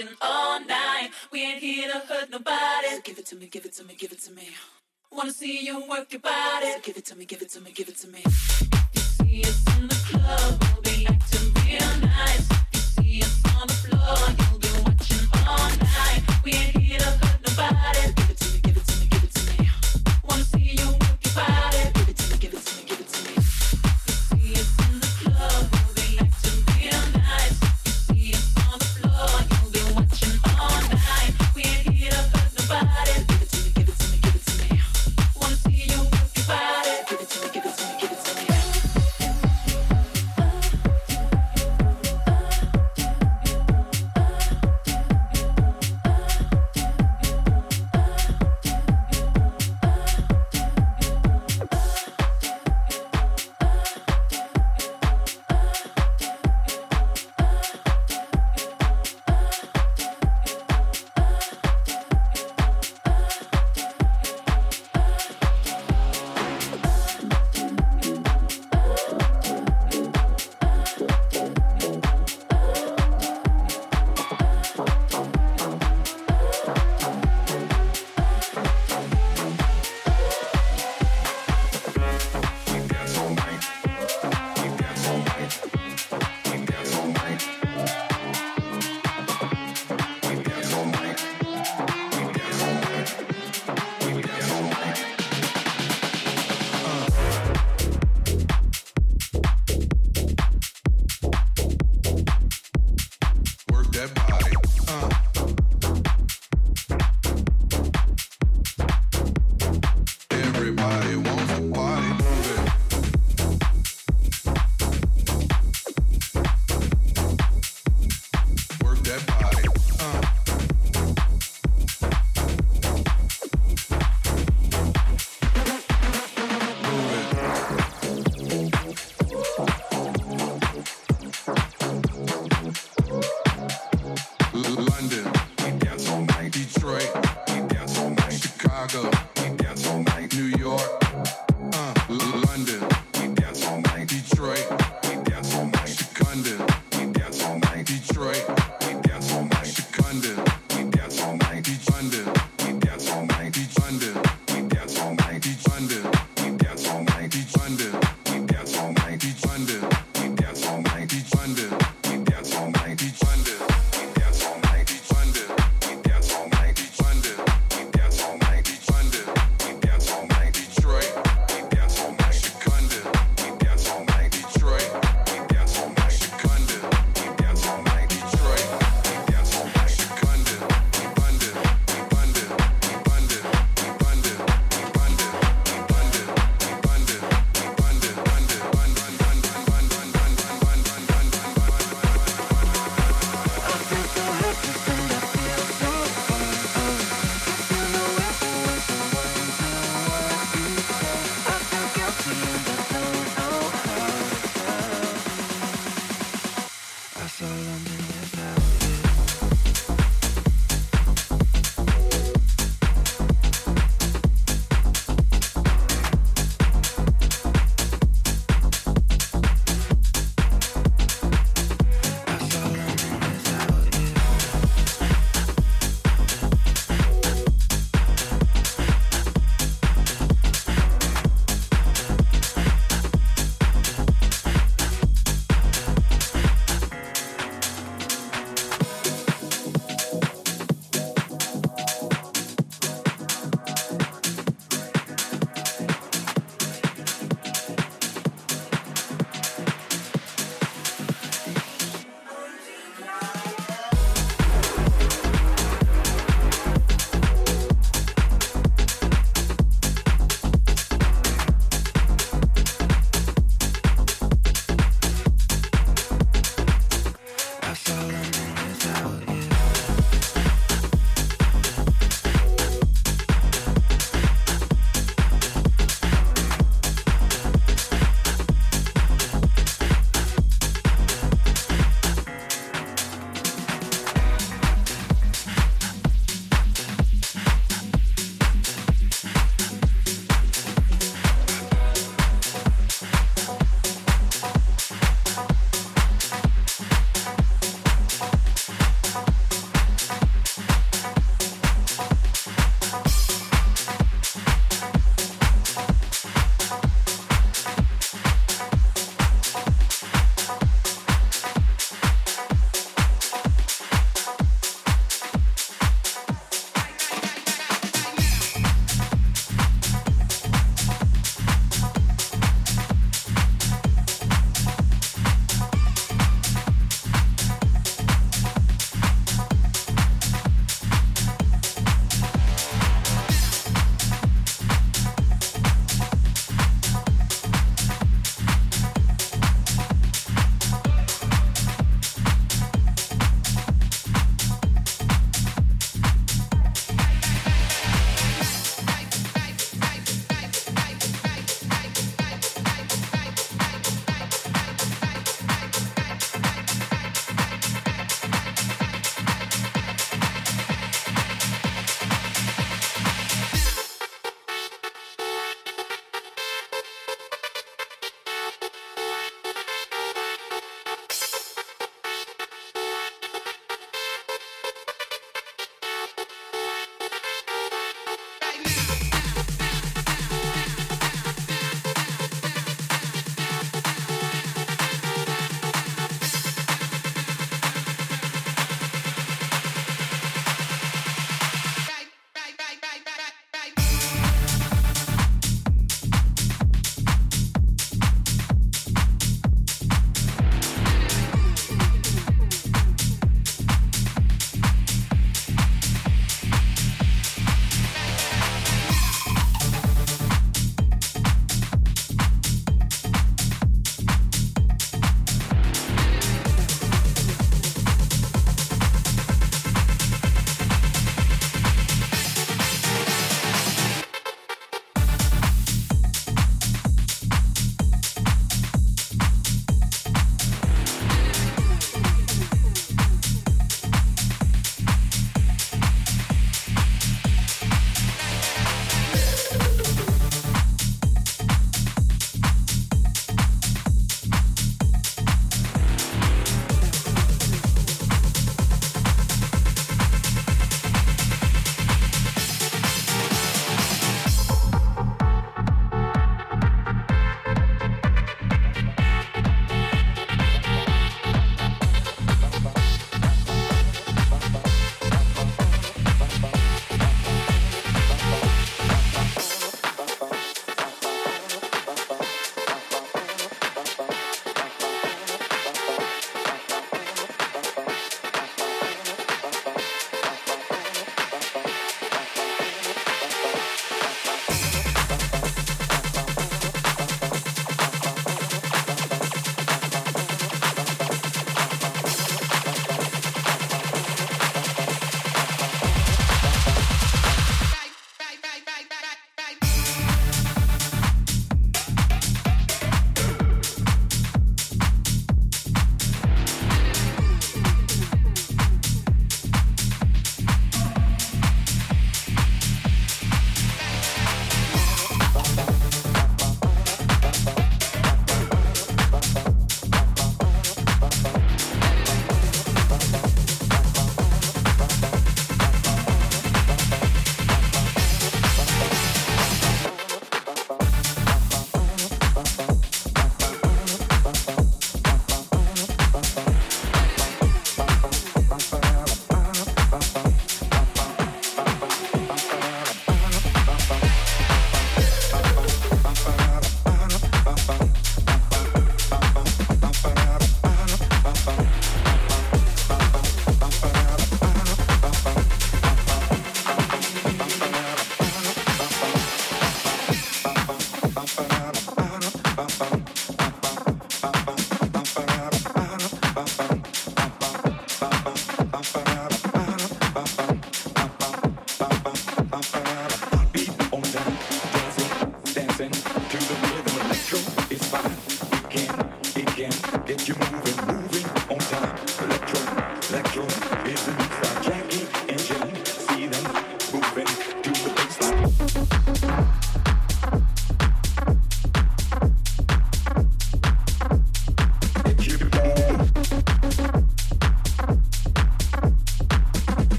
Oh. 0.00 0.27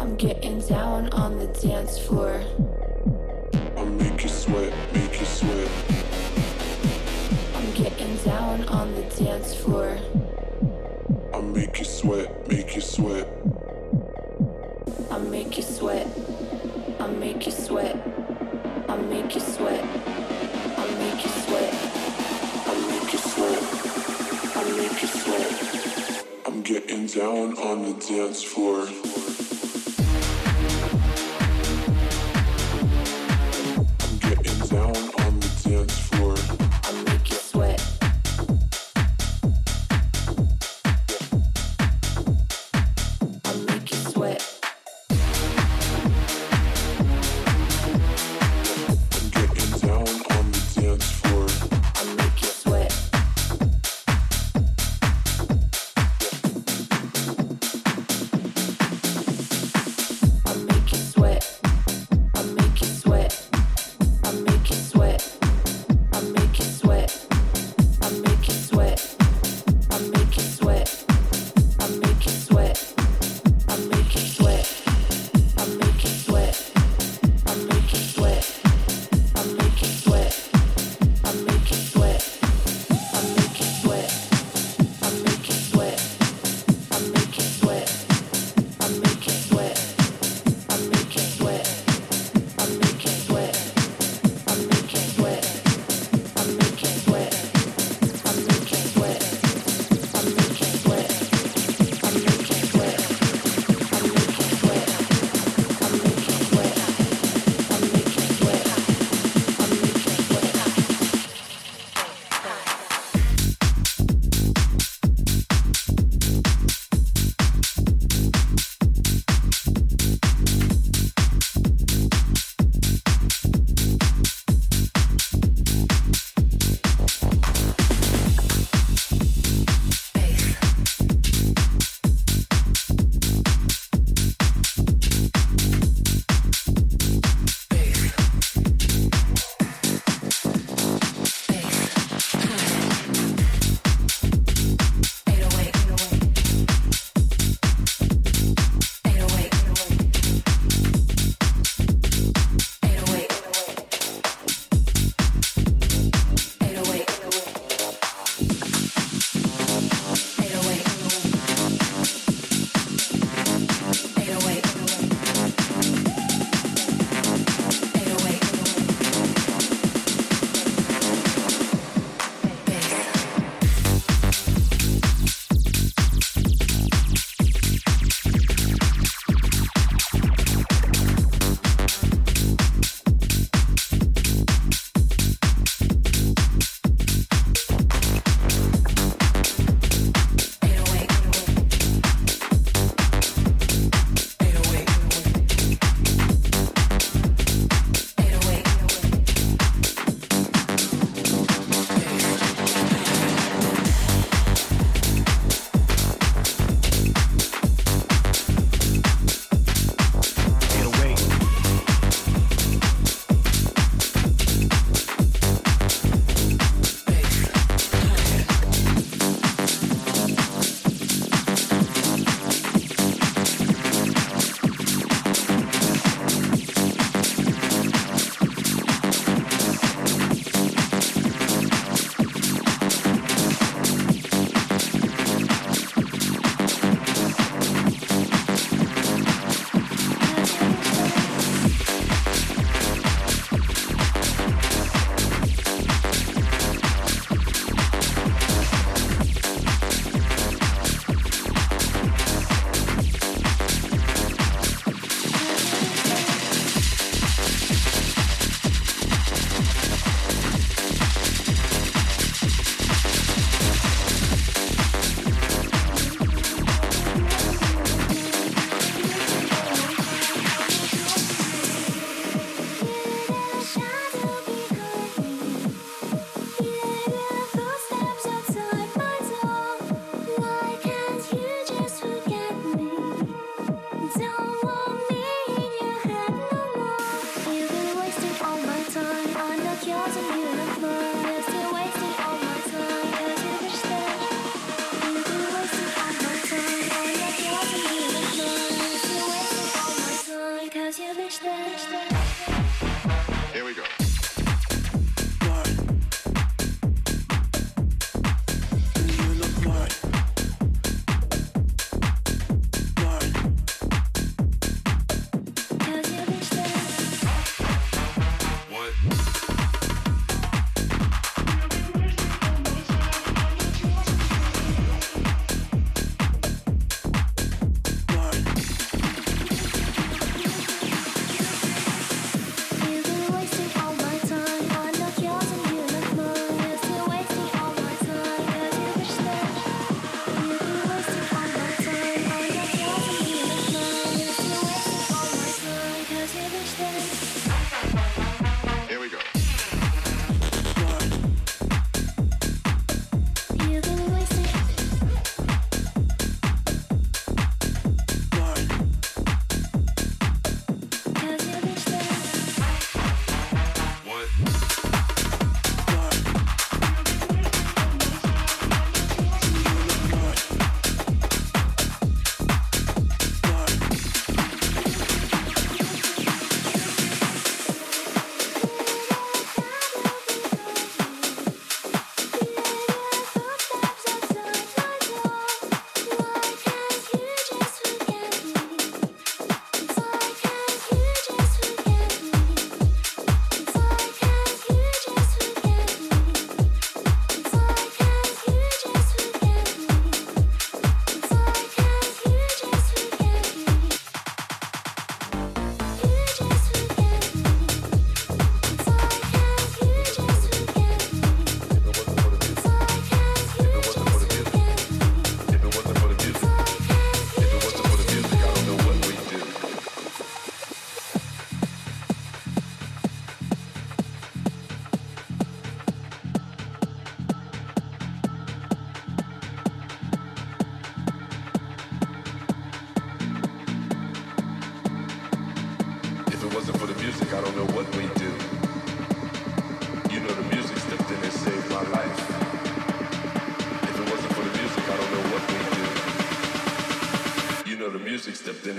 I'm 0.00 0.16
getting 0.16 0.58
down 0.58 1.08
on 1.10 1.38
the 1.38 1.46
dance 1.46 1.96
floor. 1.96 2.42
I 3.76 3.84
make 3.84 4.20
you 4.24 4.28
sweat, 4.28 4.72
make 4.92 5.20
you 5.20 5.26
sweat. 5.26 5.70
I'm 7.54 7.72
getting 7.74 8.16
down 8.24 8.64
on 8.64 8.94
the 8.96 9.02
dance 9.02 9.54
floor. 9.54 9.96
I 11.32 11.40
make 11.40 11.78
you 11.78 11.84
sweat, 11.84 12.48
make 12.48 12.74
you 12.74 12.80
sweat. 12.80 13.28
I 15.08 15.18
make 15.18 15.56
you 15.56 15.62
sweat. 15.62 16.08
I 16.98 17.06
make 17.06 17.46
you 17.46 17.52
sweat. 17.52 17.96
I 18.88 18.96
make 18.96 19.36
you 19.36 19.40
sweat. 19.40 19.84
I 19.84 20.94
make 20.98 21.24
you 21.24 21.30
sweat. 21.30 21.71
getting 26.72 27.06
down 27.06 27.52
on 27.58 27.82
the 27.82 27.92
dance 28.08 28.42
floor. 28.42 29.21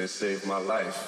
And 0.03 0.09
saved 0.09 0.45
my 0.45 0.57
life. 0.57 1.02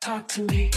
Talk 0.00 0.28
to 0.28 0.42
me. 0.42 0.70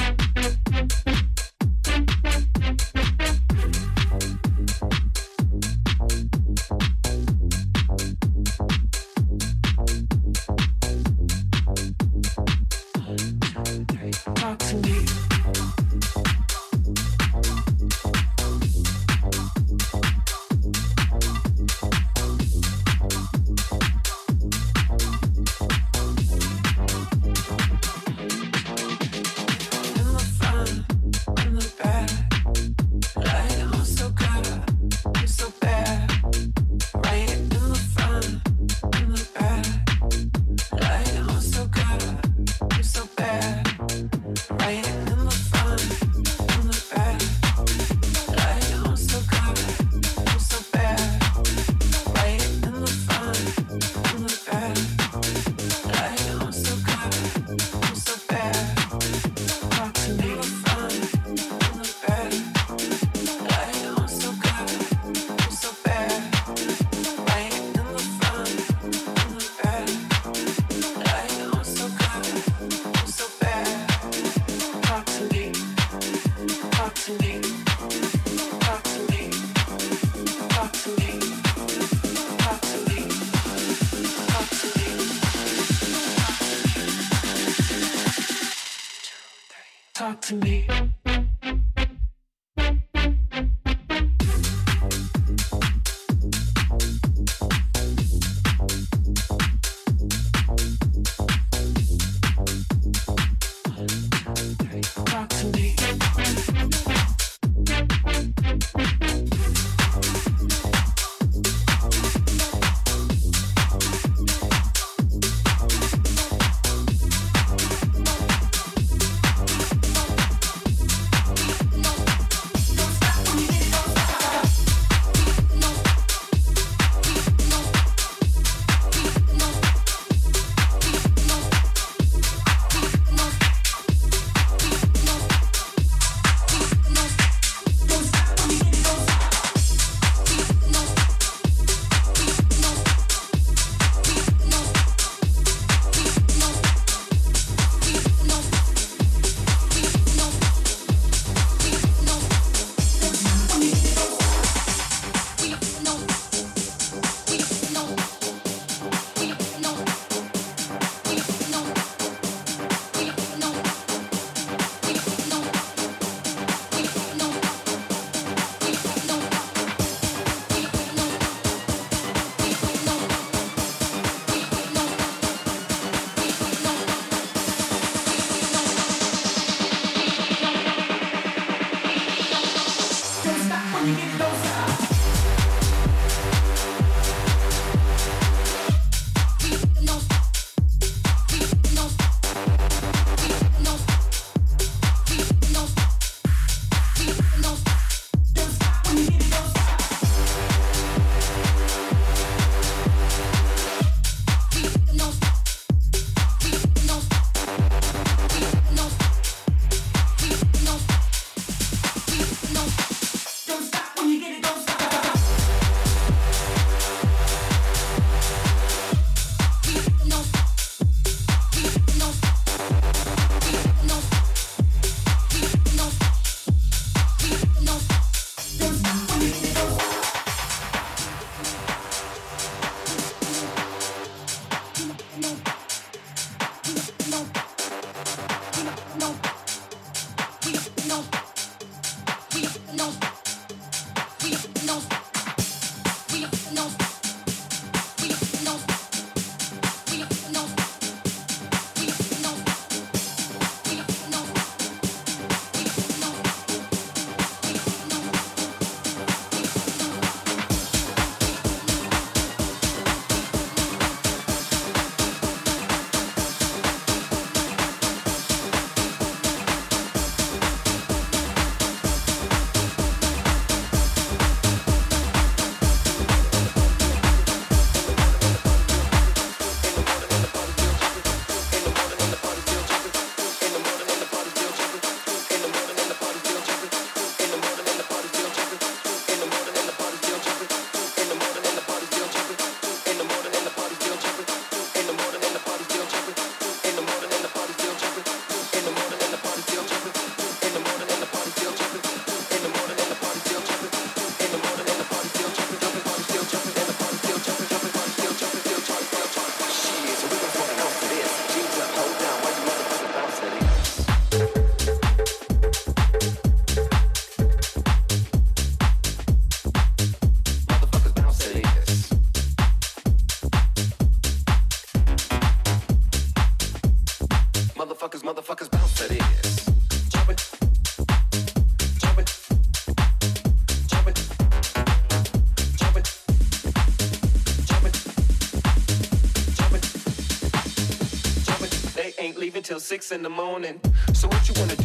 Six 342.72 342.94
in 342.94 343.04
the 343.04 343.10
morning. 343.10 343.60
So 343.92 344.08
what 344.08 344.30
you 344.30 344.34
wanna 344.40 344.61